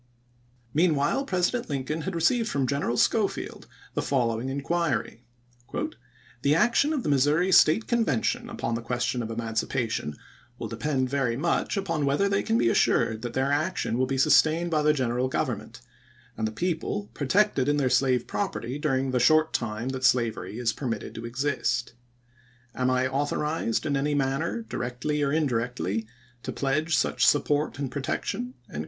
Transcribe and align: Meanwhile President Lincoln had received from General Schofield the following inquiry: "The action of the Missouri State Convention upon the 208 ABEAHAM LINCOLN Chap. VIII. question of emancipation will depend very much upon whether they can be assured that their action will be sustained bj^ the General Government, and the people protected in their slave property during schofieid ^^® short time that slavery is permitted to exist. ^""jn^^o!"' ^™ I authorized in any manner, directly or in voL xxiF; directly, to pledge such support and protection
Meanwhile 0.73 1.25
President 1.25 1.69
Lincoln 1.69 2.01
had 2.01 2.15
received 2.15 2.49
from 2.49 2.65
General 2.65 2.97
Schofield 2.97 3.67
the 3.93 4.01
following 4.01 4.49
inquiry: 4.49 5.25
"The 6.41 6.55
action 6.55 6.91
of 6.91 7.03
the 7.03 7.09
Missouri 7.09 7.51
State 7.51 7.85
Convention 7.85 8.49
upon 8.49 8.73
the 8.73 8.81
208 8.81 9.21
ABEAHAM 9.21 9.27
LINCOLN 9.37 9.55
Chap. 9.55 9.59
VIII. 9.59 9.85
question 9.85 10.01
of 10.01 10.09
emancipation 10.09 10.17
will 10.57 10.67
depend 10.67 11.07
very 11.07 11.37
much 11.37 11.77
upon 11.77 12.07
whether 12.07 12.27
they 12.27 12.41
can 12.41 12.57
be 12.57 12.69
assured 12.69 13.21
that 13.21 13.33
their 13.33 13.51
action 13.51 13.95
will 13.99 14.07
be 14.07 14.17
sustained 14.17 14.71
bj^ 14.71 14.83
the 14.85 14.93
General 14.93 15.27
Government, 15.27 15.81
and 16.35 16.47
the 16.47 16.51
people 16.51 17.11
protected 17.13 17.69
in 17.69 17.77
their 17.77 17.87
slave 17.87 18.25
property 18.25 18.79
during 18.79 19.11
schofieid 19.11 19.15
^^® 19.15 19.19
short 19.21 19.53
time 19.53 19.89
that 19.89 20.03
slavery 20.03 20.57
is 20.57 20.73
permitted 20.73 21.13
to 21.13 21.25
exist. 21.25 21.93
^""jn^^o!"' 22.75 22.87
^™ 22.87 22.89
I 22.89 23.05
authorized 23.07 23.85
in 23.85 23.95
any 23.95 24.15
manner, 24.15 24.63
directly 24.63 25.21
or 25.21 25.31
in 25.31 25.43
voL 25.43 25.45
xxiF; 25.45 25.49
directly, 25.67 26.07
to 26.41 26.51
pledge 26.51 26.95
such 26.97 27.23
support 27.23 27.77
and 27.77 27.91
protection 27.91 28.55